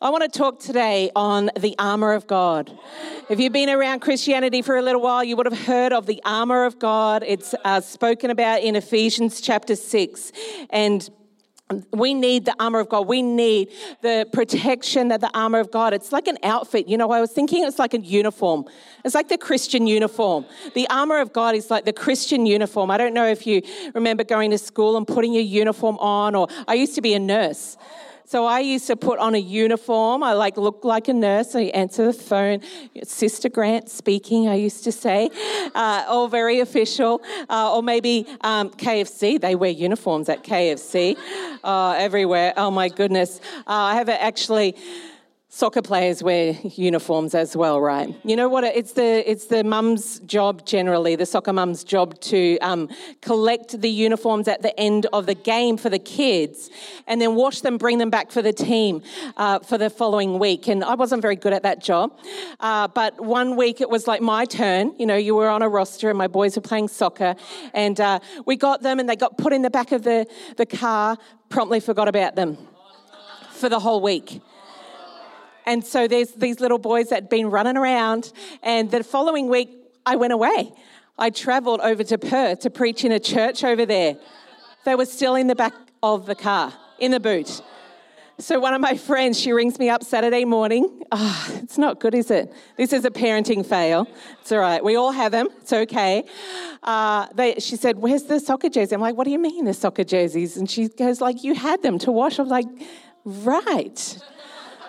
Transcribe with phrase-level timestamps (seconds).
[0.00, 2.70] I want to talk today on the armor of God.
[3.28, 6.22] If you've been around Christianity for a little while, you would have heard of the
[6.24, 7.24] armor of God.
[7.26, 10.30] It's uh, spoken about in Ephesians chapter 6.
[10.70, 11.10] And
[11.92, 13.08] we need the armor of God.
[13.08, 15.92] We need the protection that the armor of God.
[15.92, 16.86] It's like an outfit.
[16.86, 18.66] You know, I was thinking it's like a uniform.
[19.04, 20.46] It's like the Christian uniform.
[20.74, 22.92] The armor of God is like the Christian uniform.
[22.92, 23.62] I don't know if you
[23.94, 27.18] remember going to school and putting your uniform on, or I used to be a
[27.18, 27.76] nurse.
[28.28, 30.22] So I used to put on a uniform.
[30.22, 31.54] I like look like a nurse.
[31.54, 32.60] I answer the phone.
[33.02, 34.48] Sister Grant speaking.
[34.48, 35.30] I used to say,
[35.74, 37.22] uh, all very official.
[37.48, 39.40] Uh, or maybe um, KFC.
[39.40, 41.16] They wear uniforms at KFC
[41.64, 42.52] uh, everywhere.
[42.58, 43.40] Oh my goodness.
[43.60, 44.76] Uh, I have actually
[45.50, 48.14] soccer players wear uniforms as well, right?
[48.22, 48.64] You know what?
[48.64, 52.88] It's the it's the mum's job generally, the soccer mum's job to um,
[53.22, 56.68] collect the uniforms at the end of the game for the kids,
[57.06, 59.02] and then wash them, bring them back for the team
[59.38, 60.68] uh, for the following week.
[60.68, 62.18] And I wasn't very good at that job,
[62.60, 64.92] uh, but one week it was like my turn.
[64.98, 67.34] You know, you were on a roster, and my boys were playing soccer,
[67.72, 70.26] and uh, we got them, and they got put in the back of the
[70.58, 71.16] the car.
[71.48, 72.58] Promptly forgot about them
[73.52, 74.42] for the whole week.
[75.68, 78.32] And so there's these little boys that had been running around.
[78.62, 79.68] And the following week,
[80.06, 80.72] I went away.
[81.18, 84.16] I traveled over to Perth to preach in a church over there.
[84.86, 87.60] They were still in the back of the car, in the boot.
[88.38, 91.02] So one of my friends, she rings me up Saturday morning.
[91.12, 92.50] Oh, it's not good, is it?
[92.78, 94.08] This is a parenting fail.
[94.40, 94.82] It's all right.
[94.82, 95.48] We all have them.
[95.60, 96.24] It's okay.
[96.82, 99.74] Uh, they, she said, "Where's the soccer jersey?" I'm like, "What do you mean the
[99.74, 102.68] soccer jerseys?" And she goes, "Like you had them to wash." I'm like,
[103.24, 104.18] "Right."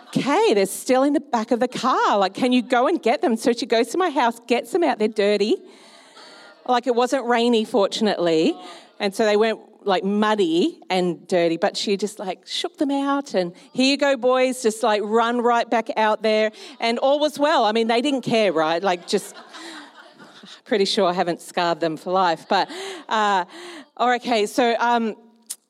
[0.10, 2.18] Okay, they're still in the back of the car.
[2.18, 3.36] Like, can you go and get them?
[3.36, 5.00] So she goes to my house, gets them out.
[5.00, 5.58] They're dirty.
[6.68, 8.56] Like, it wasn't rainy, fortunately.
[9.00, 13.34] And so they weren't like muddy and dirty, but she just like shook them out.
[13.34, 16.52] And here you go, boys, just like run right back out there.
[16.80, 17.66] And all was well.
[17.66, 18.84] I mean, they didn't care, right?
[18.84, 19.36] Like, just
[20.66, 22.46] pretty sure I haven't scarred them for life.
[22.48, 22.70] But,
[23.08, 23.46] uh,
[24.00, 25.16] okay, so, um,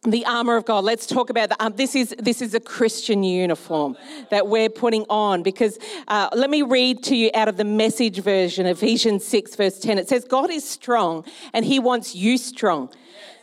[0.03, 0.85] the armor of God.
[0.85, 1.61] Let's talk about that.
[1.61, 3.97] Um, this is this is a Christian uniform
[4.29, 5.77] that we're putting on because
[6.07, 9.97] uh, let me read to you out of the Message version, Ephesians six verse ten.
[9.97, 12.89] It says, "God is strong, and He wants you strong."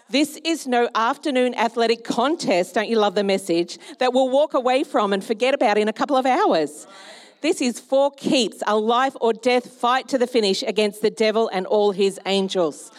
[0.08, 2.74] This is no afternoon athletic contest.
[2.74, 5.92] Don't you love the message that we'll walk away from and forget about in a
[5.92, 6.86] couple of hours?
[7.42, 11.50] This is for keeps, a life or death fight to the finish against the devil
[11.52, 12.92] and all his angels.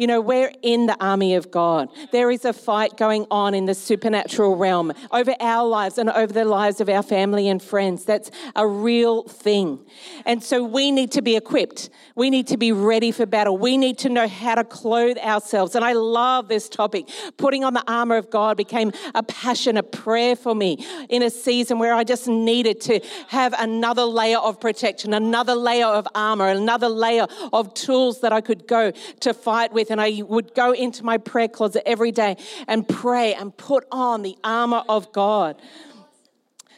[0.00, 1.90] You know, we're in the army of God.
[2.10, 6.32] There is a fight going on in the supernatural realm over our lives and over
[6.32, 8.06] the lives of our family and friends.
[8.06, 9.78] That's a real thing.
[10.24, 11.90] And so we need to be equipped.
[12.14, 13.58] We need to be ready for battle.
[13.58, 15.74] We need to know how to clothe ourselves.
[15.74, 17.06] And I love this topic.
[17.36, 21.28] Putting on the armor of God became a passion, a prayer for me in a
[21.28, 26.48] season where I just needed to have another layer of protection, another layer of armor,
[26.48, 30.72] another layer of tools that I could go to fight with and I would go
[30.72, 32.36] into my prayer closet every day
[32.66, 35.60] and pray and put on the armor of God.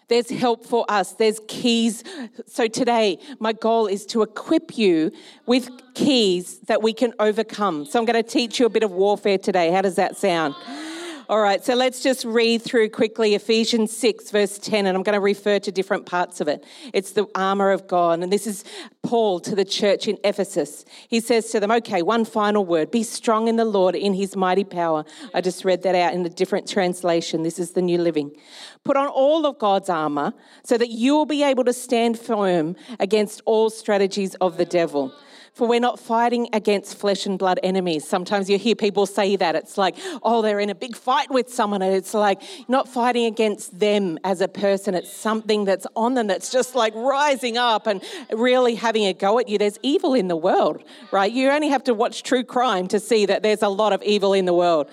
[0.09, 2.05] There's help for us, there's keys.
[2.47, 5.11] So today, my goal is to equip you
[5.47, 7.87] with keys that we can overcome.
[7.87, 9.71] So I'm going to teach you a bit of warfare today.
[9.71, 10.55] How does that sound?
[11.33, 15.15] All right, so let's just read through quickly Ephesians 6, verse 10, and I'm going
[15.15, 16.63] to refer to different parts of it.
[16.93, 18.65] It's the armor of God, and this is
[19.03, 20.85] Paul to the church in Ephesus.
[21.09, 24.37] He says to them, Okay, one final word be strong in the Lord in his
[24.37, 25.07] mighty power.
[25.33, 27.45] I just read that out in a different translation.
[27.45, 28.37] This is the New Living.
[28.85, 32.77] Put on all of God's armor so that you will be able to stand firm
[33.01, 35.15] against all strategies of the devil.
[35.55, 38.09] For we're not fighting against flesh and blood enemies.
[38.09, 39.55] Sometimes you hear people say that.
[39.55, 41.83] It's like, oh, they're in a big fight with someone.
[41.83, 44.95] And it's like, not fighting against them as a person.
[44.95, 48.03] It's something that's on them that's just like rising up and
[48.33, 49.59] really having a go at you.
[49.59, 51.31] There's evil in the world, right?
[51.31, 54.33] You only have to watch true crime to see that there's a lot of evil
[54.33, 54.89] in the world.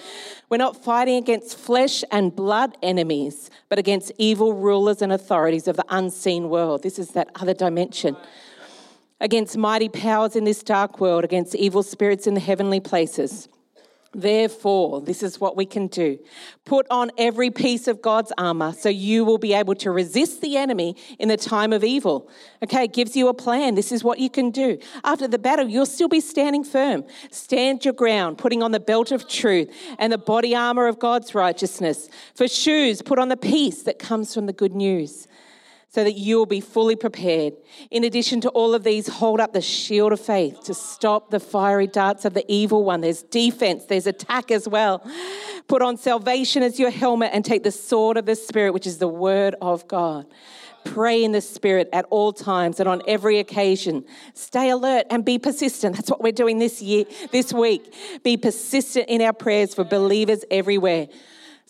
[0.50, 5.78] We're not fighting against flesh and blood enemies, but against evil rulers and authorities of
[5.78, 6.84] the unseen world.
[6.84, 8.18] This is that other dimension
[9.20, 13.48] against mighty powers in this dark world, against evil spirits in the heavenly places.
[14.12, 16.18] Therefore, this is what we can do.
[16.66, 20.58] Put on every piece of God's armor so you will be able to resist the
[20.58, 22.28] enemy in the time of evil.
[22.64, 23.76] Okay, it gives you a plan.
[23.76, 24.80] This is what you can do.
[25.04, 27.06] After the battle, you'll still be standing firm.
[27.30, 31.36] Stand your ground, putting on the belt of truth and the body armor of God's
[31.36, 32.10] righteousness.
[32.34, 35.28] For shoes, put on the peace that comes from the good news.
[35.90, 37.54] So that you will be fully prepared.
[37.90, 41.40] In addition to all of these, hold up the shield of faith to stop the
[41.40, 43.02] fiery darts of the evil one.
[43.02, 45.04] There's defense, there's attack as well.
[45.68, 49.00] Put on salvation as your helmet and take the sword of the Spirit, which is
[49.00, 50.28] the word of God.
[50.86, 54.06] Pray in the Spirit at all times and on every occasion.
[54.34, 55.96] Stay alert and be persistent.
[55.96, 57.94] That's what we're doing this year, this week.
[58.24, 61.08] Be persistent in our prayers for believers everywhere.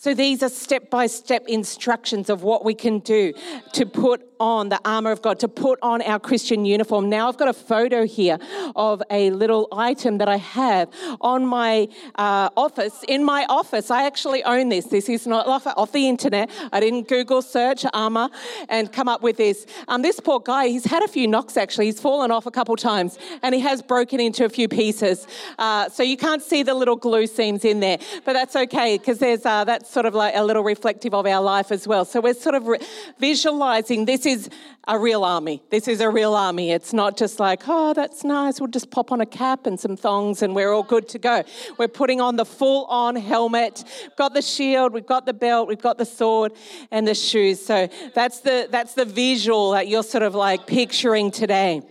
[0.01, 3.33] So these are step by step instructions of what we can do
[3.73, 7.09] to put on the armor of God, to put on our Christian uniform.
[7.09, 8.37] Now I've got a photo here
[8.75, 10.89] of a little item that I have
[11.21, 13.03] on my uh, office.
[13.07, 14.85] In my office, I actually own this.
[14.85, 16.49] This is not off, the internet.
[16.71, 18.29] I didn't Google search armor
[18.69, 19.65] and come up with this.
[19.87, 21.85] Um, this poor guy, he's had a few knocks actually.
[21.87, 25.27] He's fallen off a couple times and he has broken into a few pieces.
[25.57, 29.19] Uh, so you can't see the little glue seams in there, but that's okay because
[29.19, 32.05] there's uh, that's sort of like a little reflective of our life as well.
[32.05, 32.79] So we're sort of re-
[33.17, 34.49] visualizing this is
[34.87, 35.61] a real army.
[35.69, 36.71] This is a real army.
[36.71, 38.59] It's not just like, oh, that's nice.
[38.59, 41.43] We'll just pop on a cap and some thongs and we're all good to go.
[41.77, 43.83] We're putting on the full on helmet.
[44.03, 46.53] We've got the shield, we've got the belt, we've got the sword
[46.91, 47.63] and the shoes.
[47.63, 51.81] So that's the, that's the visual that you're sort of like picturing today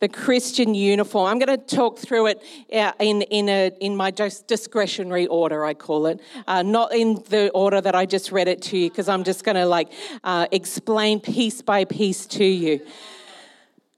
[0.00, 1.28] the Christian uniform.
[1.28, 5.74] I'm going to talk through it uh, in, in, a, in my discretionary order, I
[5.74, 9.08] call it, uh, not in the order that I just read it to you, because
[9.08, 9.90] I'm just going to like
[10.22, 12.80] uh, explain piece by piece to you.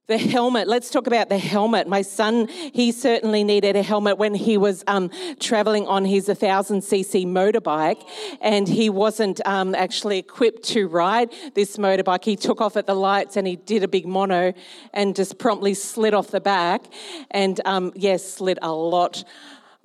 [0.09, 0.69] The helmet.
[0.69, 1.87] Let's talk about the helmet.
[1.87, 7.27] My son, he certainly needed a helmet when he was um, traveling on his 1000cc
[7.27, 8.03] motorbike,
[8.41, 12.25] and he wasn't um, actually equipped to ride this motorbike.
[12.25, 14.55] He took off at the lights and he did a big mono
[14.95, 16.85] and just promptly slid off the back,
[17.31, 19.25] and um, yes, slid a lot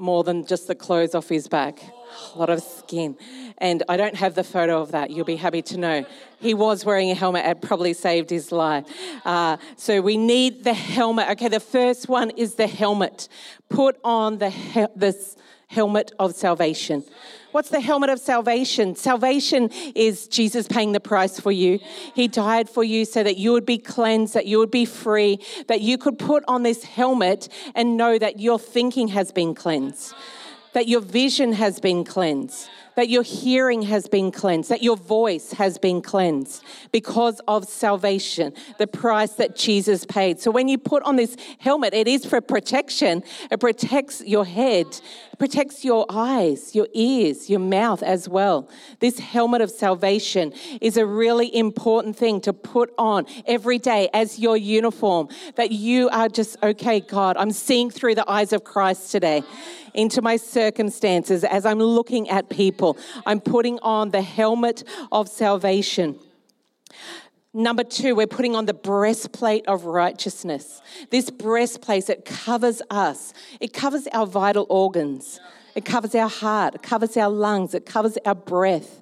[0.04, 1.82] more than just the clothes off his back.
[2.36, 3.18] A lot of skin.
[3.58, 5.10] And I don't have the photo of that.
[5.10, 6.06] You'll be happy to know.
[6.40, 7.46] He was wearing a helmet.
[7.46, 8.86] It probably saved his life.
[9.26, 11.30] Uh, so we need the helmet.
[11.32, 13.30] Okay, the first one is the helmet.
[13.70, 15.38] Put on the he- this
[15.74, 17.04] helmet of salvation.
[17.52, 18.96] What's the helmet of salvation?
[18.96, 21.80] Salvation is Jesus paying the price for you.
[22.16, 25.40] He died for you so that you would be cleansed, that you would be free,
[25.68, 30.14] that you could put on this helmet and know that your thinking has been cleansed,
[30.74, 35.54] that your vision has been cleansed that your hearing has been cleansed, that your voice
[35.54, 40.40] has been cleansed because of salvation, the price that Jesus paid.
[40.40, 43.24] So when you put on this helmet, it is for protection.
[43.52, 44.86] It protects your head,
[45.44, 48.70] protects your eyes, your ears, your mouth as well.
[49.02, 54.40] This helmet of salvation is a really important thing to put on every day as
[54.40, 59.12] your uniform, that you are just, okay, God, I'm seeing through the eyes of Christ
[59.12, 59.44] today
[59.94, 62.98] into my circumstances as I'm looking at people.
[63.26, 66.20] I'm putting on the helmet of salvation.
[67.56, 70.82] Number two, we're putting on the breastplate of righteousness.
[71.12, 75.40] This breastplate, it covers us, it covers our vital organs,
[75.76, 79.02] it covers our heart, it covers our lungs, it covers our breath,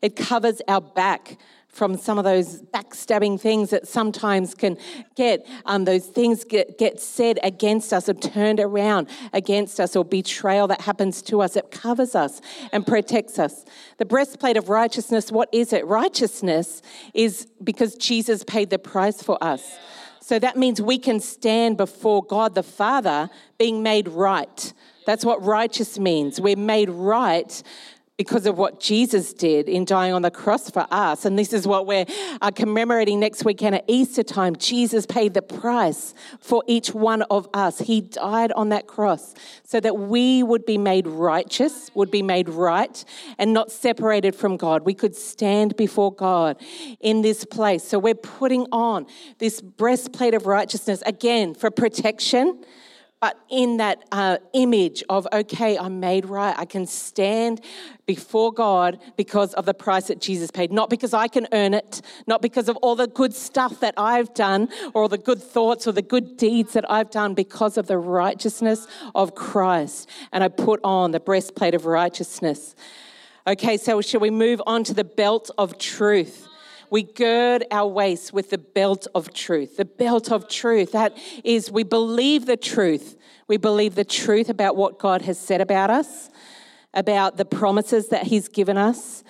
[0.00, 1.38] it covers our back
[1.78, 4.76] from some of those backstabbing things that sometimes can
[5.14, 10.04] get, um, those things get, get said against us or turned around against us or
[10.04, 11.54] betrayal that happens to us.
[11.54, 12.40] It covers us
[12.72, 13.64] and protects us.
[13.98, 15.86] The breastplate of righteousness, what is it?
[15.86, 16.82] Righteousness
[17.14, 19.78] is because Jesus paid the price for us.
[20.20, 24.72] So that means we can stand before God the Father being made right.
[25.06, 26.38] That's what righteous means.
[26.38, 27.62] We're made right
[28.18, 31.24] because of what Jesus did in dying on the cross for us.
[31.24, 32.04] And this is what we're
[32.42, 34.56] uh, commemorating next weekend at Easter time.
[34.56, 37.78] Jesus paid the price for each one of us.
[37.78, 42.48] He died on that cross so that we would be made righteous, would be made
[42.48, 43.04] right,
[43.38, 44.84] and not separated from God.
[44.84, 46.60] We could stand before God
[46.98, 47.84] in this place.
[47.84, 49.06] So we're putting on
[49.38, 52.64] this breastplate of righteousness again for protection
[53.20, 56.56] but in that uh, image of, okay, I'm made right.
[56.58, 57.60] I can stand
[58.06, 62.00] before God because of the price that Jesus paid, not because I can earn it,
[62.26, 65.92] not because of all the good stuff that I've done or the good thoughts or
[65.92, 70.08] the good deeds that I've done, because of the righteousness of Christ.
[70.32, 72.74] And I put on the breastplate of righteousness.
[73.46, 76.47] Okay, so shall we move on to the belt of truth?
[76.90, 79.76] We gird our waist with the belt of truth.
[79.76, 83.16] The belt of truth, that is, we believe the truth.
[83.46, 86.30] We believe the truth about what God has said about us,
[86.94, 89.24] about the promises that He's given us.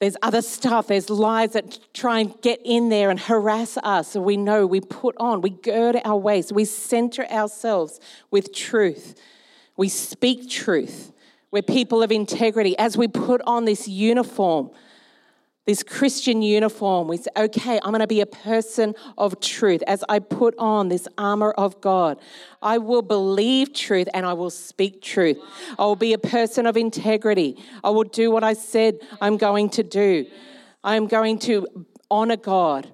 [0.00, 4.12] There's other stuff, there's lies that try and get in there and harass us.
[4.12, 7.98] So we know we put on, we gird our waist, we center ourselves
[8.30, 9.20] with truth.
[9.76, 11.12] We speak truth.
[11.50, 14.70] We're people of integrity as we put on this uniform
[15.68, 17.08] this Christian uniform.
[17.08, 19.82] We say, okay, I'm going to be a person of truth.
[19.86, 22.18] As I put on this armor of God,
[22.62, 25.36] I will believe truth and I will speak truth.
[25.78, 27.62] I will be a person of integrity.
[27.84, 30.24] I will do what I said I'm going to do.
[30.82, 31.66] I'm going to
[32.10, 32.90] honor God.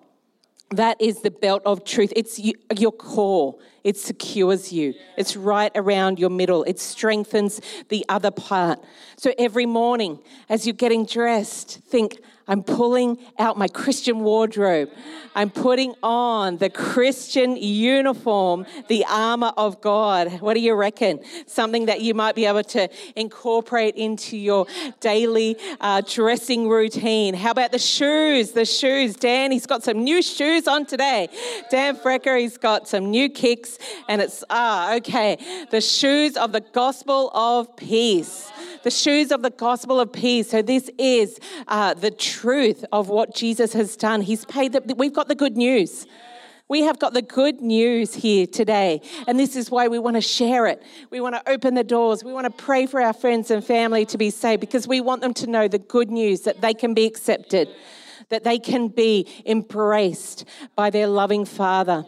[0.73, 2.13] That is the belt of truth.
[2.17, 2.41] It's
[2.77, 3.55] your core.
[3.85, 4.95] It secures you.
[5.19, 6.65] It's right around your middle.
[6.65, 7.61] It strengthens
[7.91, 8.81] the other part.
[9.17, 14.91] So every morning, as you're getting dressed, think, I'm pulling out my Christian wardrobe.
[15.35, 20.41] I'm putting on the Christian uniform, the armor of God.
[20.41, 21.21] What do you reckon?
[21.47, 24.67] Something that you might be able to incorporate into your
[25.01, 27.33] daily uh, dressing routine.
[27.33, 28.53] How about the shoes?
[28.53, 29.17] The shoes.
[29.17, 31.29] Dan, he's got some new shoes on today.
[31.71, 33.74] Dan Frecker, he's got some new kicks,
[34.09, 35.39] and it's, ah, okay.
[35.71, 38.51] The shoes of the gospel of peace
[38.85, 40.51] the shoes of the gospel of peace.
[40.51, 44.21] So, this is uh, the truth of what Jesus has done.
[44.21, 44.97] He's paid that.
[44.97, 46.07] We've got the good news.
[46.69, 50.23] We have got the good news here today, and this is why we want to
[50.23, 50.83] share it.
[51.11, 52.25] We want to open the doors.
[52.25, 55.21] We want to pray for our friends and family to be saved because we want
[55.21, 57.69] them to know the good news that they can be accepted,
[58.31, 62.05] that they can be embraced by their loving Father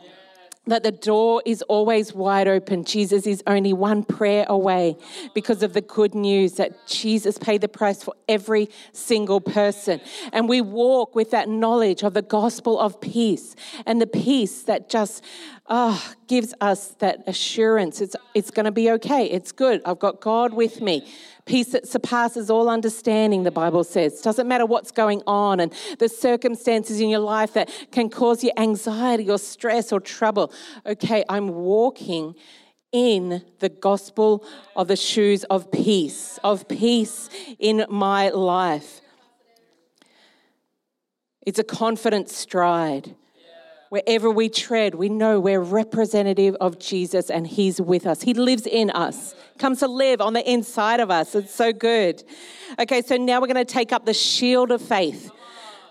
[0.67, 2.85] that the door is always wide open.
[2.85, 4.97] Jesus is only one prayer away
[5.35, 10.01] because of the good news that Jesus paid the price for every single person.
[10.33, 13.55] And we walk with that knowledge of the gospel of peace
[13.87, 15.23] and the peace that just
[15.69, 18.01] oh, gives us that assurance.
[18.01, 19.27] It's, it's going to be okay.
[19.27, 19.81] It's good.
[19.85, 21.07] I've got God with me
[21.47, 24.21] peace that surpasses all understanding, the Bible says.
[24.21, 28.51] Doesn't matter what's going on and the circumstances in your life that can cause you
[28.57, 30.53] anxiety or stress or trouble.
[30.85, 32.35] Okay, I'm walking
[32.93, 39.01] in the gospel of the shoes of peace, of peace in my life.
[41.43, 43.15] It's a confident stride.
[43.89, 48.23] Wherever we tread, we know we're representative of Jesus and He's with us.
[48.23, 51.35] He lives in us, comes to live on the inside of us.
[51.35, 52.25] It's so good.
[52.81, 55.31] Okay, so now we're going to take up the shield of faith.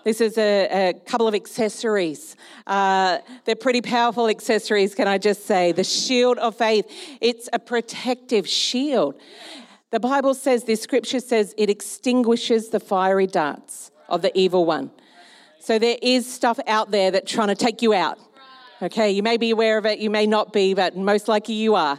[0.04, 2.36] This is a, a couple of accessories.
[2.66, 5.72] Uh, they're pretty powerful accessories, can I just say?
[5.72, 6.86] The shield of faith,
[7.20, 9.16] it's a protective shield.
[9.90, 14.90] The Bible says, this scripture says, it extinguishes the fiery darts of the evil one.
[15.66, 18.20] So there is stuff out there that's trying to take you out.
[18.80, 21.74] Okay, you may be aware of it, you may not be, but most likely you
[21.74, 21.98] are.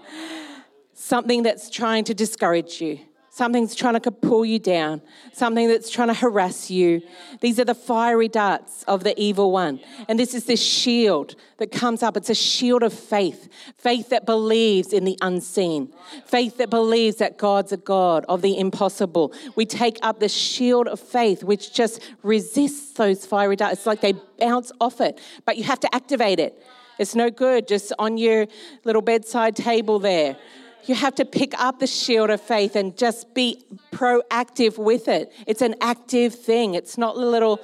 [0.93, 2.97] Something that's trying to discourage you,
[3.37, 4.99] Something's trying to pull you down,
[5.31, 7.03] something that's trying to harass you.
[7.39, 9.79] These are the fiery darts of the evil one.
[10.09, 12.17] And this is this shield that comes up.
[12.17, 15.93] It's a shield of faith faith that believes in the unseen,
[16.25, 19.31] faith that believes that God's a God of the impossible.
[19.55, 23.77] We take up the shield of faith, which just resists those fiery darts.
[23.77, 26.59] It's like they bounce off it, but you have to activate it.
[26.97, 28.47] It's no good just on your
[28.83, 30.37] little bedside table there
[30.85, 35.31] you have to pick up the shield of faith and just be proactive with it.
[35.45, 37.61] It's an active thing, it's not a little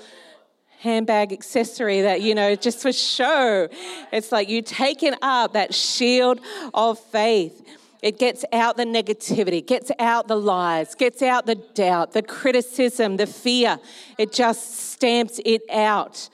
[0.80, 3.70] handbag accessory that, you know, just for show.
[4.12, 6.42] It's like you taking up that shield
[6.74, 7.66] of faith.
[8.02, 13.16] It gets out the negativity, gets out the lies, gets out the doubt, the criticism,
[13.16, 13.80] the fear.
[14.18, 16.30] It just stamps it out.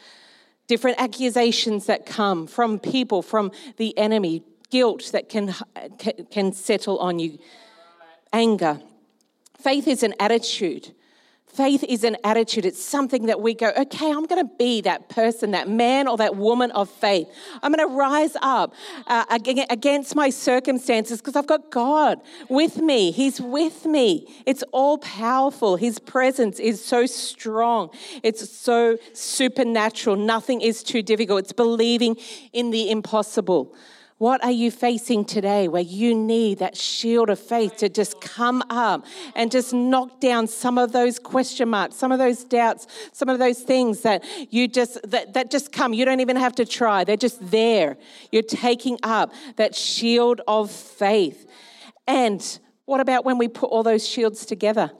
[0.67, 5.53] Different accusations that come from people, from the enemy, guilt that can,
[6.31, 7.39] can settle on you,
[8.31, 8.79] anger.
[9.59, 10.93] Faith is an attitude.
[11.47, 12.63] Faith is an attitude.
[12.63, 16.15] It's something that we go, okay, I'm going to be that person, that man or
[16.17, 17.27] that woman of faith.
[17.63, 18.73] I'm going to rise up
[19.07, 19.25] uh,
[19.69, 23.09] against my circumstances because I've got God with me.
[23.09, 24.27] He's with me.
[24.45, 25.75] It's all powerful.
[25.75, 27.89] His presence is so strong.
[28.21, 30.17] It's so supernatural.
[30.17, 31.39] Nothing is too difficult.
[31.39, 32.15] It's believing
[32.53, 33.75] in the impossible.
[34.19, 38.61] What are you facing today where you need that shield of faith to just come
[38.69, 43.29] up and just knock down some of those question marks, some of those doubts, some
[43.29, 45.93] of those things that you just that, that just come.
[45.93, 47.05] You don't even have to try.
[47.05, 47.95] They're just there.
[48.29, 51.49] You're taking up that shield of faith.
[52.05, 54.91] And what about when we put all those shields together?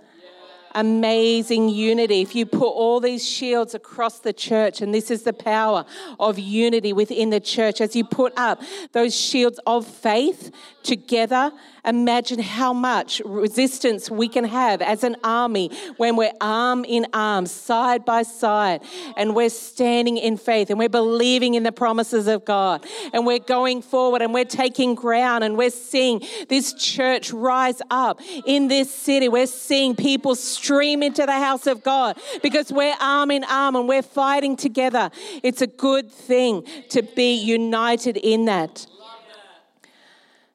[0.75, 2.21] Amazing unity.
[2.21, 5.85] If you put all these shields across the church, and this is the power
[6.19, 8.61] of unity within the church, as you put up
[8.91, 10.51] those shields of faith
[10.83, 11.51] together,
[11.85, 17.45] imagine how much resistance we can have as an army when we're arm in arm,
[17.45, 18.81] side by side,
[19.17, 23.39] and we're standing in faith and we're believing in the promises of God and we're
[23.39, 28.93] going forward and we're taking ground and we're seeing this church rise up in this
[28.93, 29.29] city.
[29.29, 33.87] We're seeing people stream into the house of God because we're arm in arm and
[33.87, 35.09] we're fighting together.
[35.43, 38.85] It's a good thing to be united in that.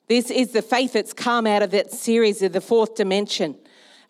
[0.06, 3.56] This is the faith that's come out of that series of the fourth dimension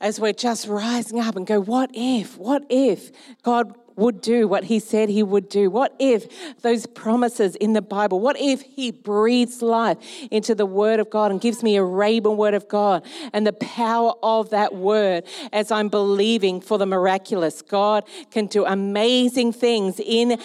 [0.00, 4.64] as we're just rising up and go, what if, what if God would do what
[4.64, 5.70] he said he would do?
[5.70, 9.98] What if those promises in the Bible, what if he breathes life
[10.30, 13.52] into the word of God and gives me a Rhema word of God and the
[13.52, 17.62] power of that word as I'm believing for the miraculous?
[17.62, 20.40] God can do amazing things in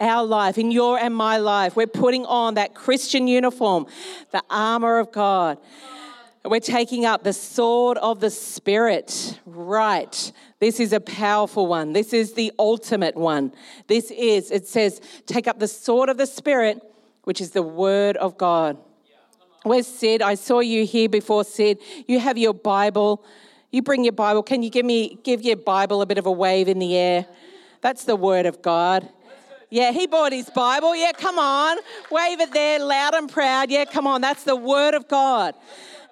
[0.00, 1.76] our life, in your and my life.
[1.76, 3.86] We're putting on that Christian uniform,
[4.30, 5.58] the armor of God.
[6.50, 9.38] We're taking up the sword of the Spirit.
[9.44, 10.32] Right.
[10.60, 11.92] This is a powerful one.
[11.92, 13.52] This is the ultimate one.
[13.86, 16.82] This is, it says, take up the sword of the Spirit,
[17.24, 18.78] which is the word of God.
[19.62, 20.22] Where's Sid?
[20.22, 21.78] I saw you here before, Sid.
[22.06, 23.24] You have your Bible.
[23.70, 24.42] You bring your Bible.
[24.42, 27.26] Can you give me give your Bible a bit of a wave in the air?
[27.82, 29.08] That's the word of God.
[29.70, 30.96] Yeah, he bought his Bible.
[30.96, 31.76] Yeah, come on.
[32.10, 33.70] Wave it there loud and proud.
[33.70, 34.22] Yeah, come on.
[34.22, 35.54] That's the word of God.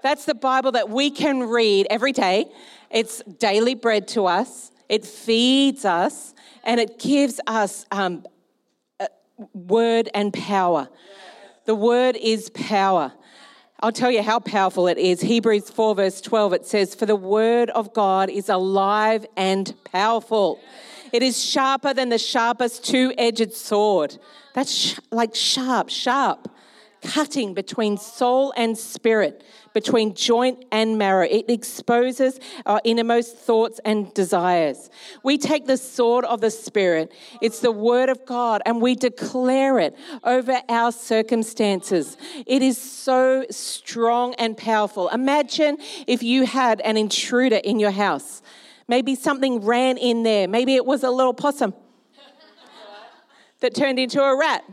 [0.03, 2.47] That's the Bible that we can read every day.
[2.91, 6.35] It's daily bread to us, it feeds us,
[6.65, 8.25] and it gives us um,
[9.53, 10.89] word and power.
[11.65, 13.13] The word is power.
[13.81, 15.21] I'll tell you how powerful it is.
[15.21, 20.61] Hebrews 4, verse 12, it says, For the word of God is alive and powerful.
[21.13, 24.17] It is sharper than the sharpest two edged sword.
[24.55, 26.49] That's sh- like sharp, sharp,
[27.07, 29.43] cutting between soul and spirit
[29.77, 31.27] between joint and marrow.
[31.31, 34.89] It exposes our innermost thoughts and desires.
[35.23, 39.79] We take the sword of the Spirit, it's the word of God, and we declare
[39.79, 39.95] it
[40.25, 42.17] over our circumstances.
[42.47, 45.11] It is so strong and powerful.
[45.11, 48.41] Imagine if you had an intruder in your house.
[48.89, 50.49] Maybe something ran in there.
[50.49, 51.75] Maybe it was a little possum
[53.61, 54.65] that turned into a rat.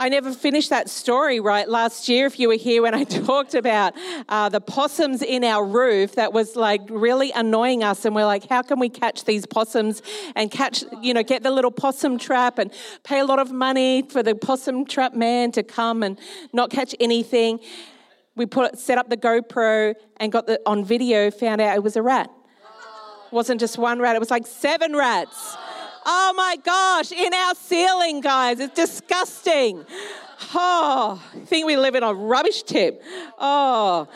[0.00, 2.26] I never finished that story right last year.
[2.26, 3.94] If you were here when I talked about
[4.28, 8.04] uh, the possums in our roof, that was like really annoying us.
[8.04, 10.00] And we're like, how can we catch these possums
[10.36, 14.02] and catch, you know, get the little possum trap and pay a lot of money
[14.08, 16.16] for the possum trap man to come and
[16.52, 17.58] not catch anything?
[18.36, 21.96] We put set up the GoPro and got the on video, found out it was
[21.96, 22.30] a rat.
[23.26, 25.56] It wasn't just one rat, it was like seven rats.
[26.10, 28.60] Oh my gosh, in our ceiling, guys.
[28.60, 29.84] It's disgusting.
[30.54, 33.02] Oh, I think we live in a rubbish tip.
[33.38, 34.08] Oh,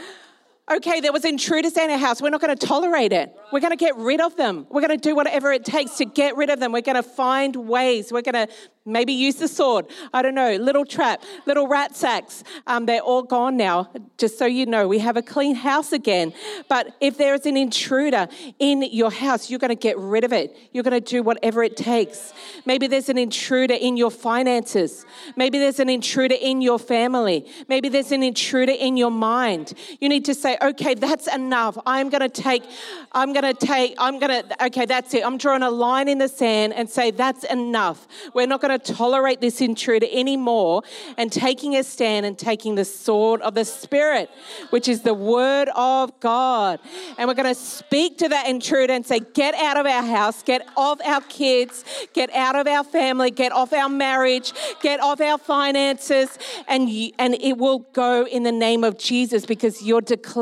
[0.77, 2.23] okay, there was intruders in our house.
[2.23, 3.37] We're not going to tolerate it.
[3.53, 4.67] We're going to get rid of them.
[4.71, 6.73] We're going to do whatever it takes to get rid of them.
[6.73, 8.13] We're going to find ways.
[8.13, 8.53] We're going to
[8.85, 9.87] Maybe use the sword.
[10.13, 10.57] I don't know.
[10.57, 12.43] Little trap, little rat sacks.
[12.67, 13.91] Um, they're all gone now.
[14.19, 16.33] Just so you know, we have a clean house again.
[16.69, 18.27] But if there is an intruder
[18.59, 20.57] in your house, you're going to get rid of it.
[20.73, 22.33] You're going to do whatever it takes.
[22.67, 25.07] Maybe there's an intruder in your finances.
[25.37, 27.47] Maybe there's an intruder in your family.
[27.69, 29.75] Maybe there's an intruder in your mind.
[30.01, 31.79] You need to say, okay, that's enough.
[31.87, 32.64] I'm going to take,
[33.12, 35.25] I'm going to take, I'm going to, okay, that's it.
[35.25, 38.07] I'm drawing a line in the sand and say, that's enough.
[38.35, 40.83] We're not going to to tolerate this intruder anymore
[41.16, 44.31] and taking a stand and taking the sword of the Spirit,
[44.70, 46.81] which is the word of God.
[47.18, 50.42] And we're going to speak to that intruder and say, Get out of our house,
[50.42, 55.20] get off our kids, get out of our family, get off our marriage, get off
[55.20, 60.01] our finances, and, you, and it will go in the name of Jesus because you're
[60.01, 60.42] declaring,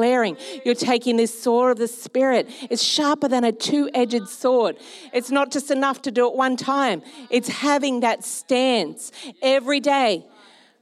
[0.65, 2.49] you're taking this sword of the Spirit.
[2.71, 4.77] It's sharper than a two edged sword.
[5.13, 10.27] It's not just enough to do it one time, it's having that stance every day,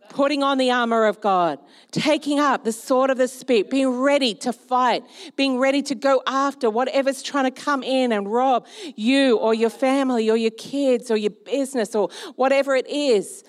[0.09, 1.59] putting on the armor of God,
[1.91, 5.05] taking up the sword of the Spirit, being ready to fight,
[5.37, 9.71] being ready to go after whatever's trying to come in and rob you or your
[9.71, 13.45] family or your kids or your business or whatever it is.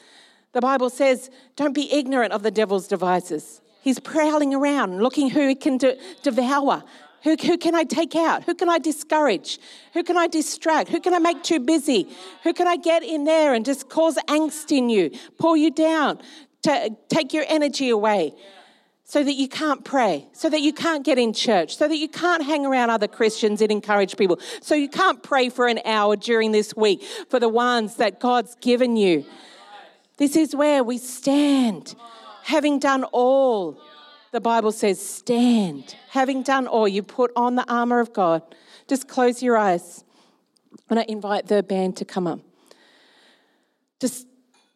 [0.52, 3.62] The Bible says, don't be ignorant of the devil's devices.
[3.82, 6.84] He's prowling around looking who he can de- devour.
[7.24, 8.44] Who, who can I take out?
[8.46, 9.60] Who can I discourage?
[9.94, 10.90] Who can I distract?
[10.90, 12.08] Who can I make too busy?
[12.44, 16.20] Who can I get in there and just cause angst in you, pull you down,
[16.64, 18.34] to take your energy away?
[19.10, 22.08] so that you can't pray, so that you can't get in church, so that you
[22.08, 26.16] can't hang around other Christians and encourage people, so you can't pray for an hour
[26.16, 29.26] during this week for the ones that God's given you.
[30.18, 31.96] This is where we stand,
[32.44, 33.80] having done all
[34.32, 35.96] the Bible says, stand.
[36.10, 38.44] Having done all, you put on the armor of God.
[38.88, 40.04] Just close your eyes.
[40.90, 42.40] And I invite the band to come up.
[44.00, 44.28] Just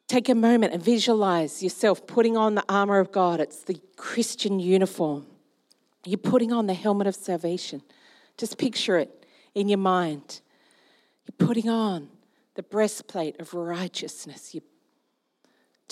[0.08, 3.40] take a moment and visualize yourself putting on the armor of God.
[3.40, 5.28] It's the Christian uniform.
[6.06, 7.84] You're putting on the helmet of salvation.
[8.38, 10.42] Just picture it in your mind.
[11.26, 12.10] You're putting on
[12.56, 14.54] the breastplate of righteousness.
[14.54, 14.64] You're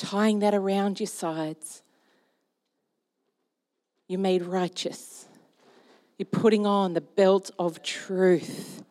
[0.02, 1.84] tying that around your sides.
[4.08, 5.28] You're made righteous.
[6.18, 8.84] You're putting on the belt of truth.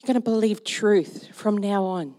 [0.00, 2.16] You're going to believe truth from now on.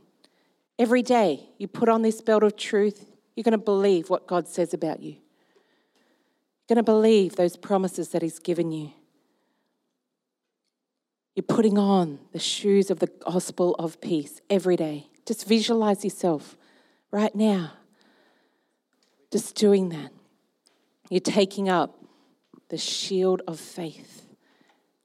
[0.80, 4.48] Every day you put on this belt of truth, you're going to believe what God
[4.48, 5.12] says about you.
[5.12, 8.92] You're going to believe those promises that He's given you.
[11.36, 15.08] You're putting on the shoes of the gospel of peace every day.
[15.26, 16.56] Just visualize yourself
[17.16, 17.72] right now.
[19.32, 20.12] Just doing that.
[21.10, 21.98] You're taking up
[22.68, 24.28] the shield of faith.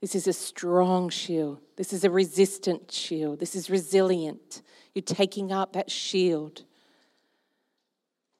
[0.01, 1.61] This is a strong shield.
[1.77, 3.39] This is a resistant shield.
[3.39, 4.63] This is resilient.
[4.93, 6.65] You're taking up that shield.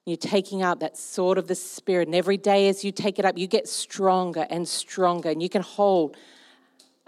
[0.05, 2.09] You're taking up that sword of the Spirit.
[2.09, 5.29] And every day as you take it up, you get stronger and stronger.
[5.29, 6.17] And you can hold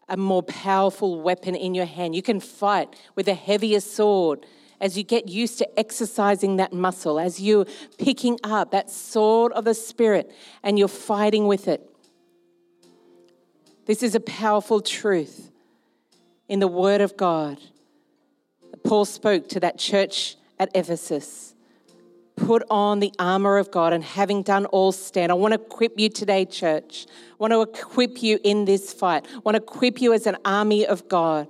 [0.08, 2.16] a more powerful weapon in your hand.
[2.16, 4.46] You can fight with a heavier sword
[4.84, 7.66] as you get used to exercising that muscle, as you're
[7.98, 10.30] picking up that sword of the Spirit
[10.62, 11.90] and you're fighting with it.
[13.86, 15.52] This is a powerful truth
[16.50, 17.60] in the Word of God.
[18.84, 21.56] Paul spoke to that church at Ephesus.
[22.36, 25.32] Put on the armor of God and having done all stand.
[25.32, 27.06] I want to equip you today, church.
[27.32, 29.26] I want to equip you in this fight.
[29.34, 31.48] I want to equip you as an army of God.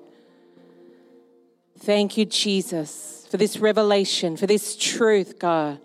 [1.80, 5.80] Thank you, Jesus, for this revelation, for this truth, God.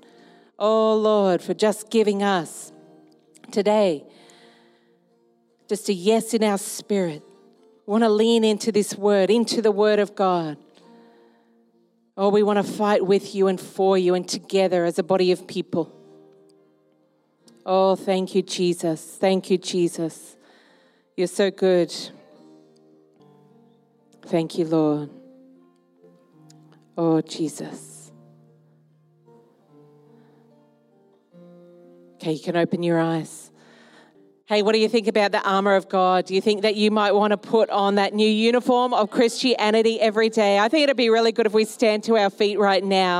[0.58, 2.74] Oh, Lord, for just giving us
[3.50, 4.04] today
[5.66, 7.22] just a yes in our spirit.
[7.86, 10.58] We want to lean into this word, into the word of God.
[12.18, 15.32] Oh, we want to fight with you and for you and together as a body
[15.32, 15.90] of people.
[17.64, 19.16] Oh, thank you, Jesus.
[19.18, 20.36] Thank you, Jesus.
[21.16, 21.94] You're so good.
[24.26, 25.08] Thank you, Lord.
[26.98, 28.10] Oh, Jesus.
[32.16, 33.52] Okay, you can open your eyes.
[34.46, 36.24] Hey, what do you think about the armor of God?
[36.24, 40.00] Do you think that you might want to put on that new uniform of Christianity
[40.00, 40.58] every day?
[40.58, 43.16] I think it'd be really good if we stand to our feet right now.